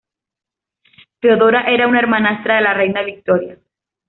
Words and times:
Feodora 1.19 1.61
era 1.67 1.87
una 1.87 1.99
hermanastra 1.99 2.55
de 2.55 2.61
la 2.63 2.73
reina 2.73 3.03
Victoria. 3.03 3.59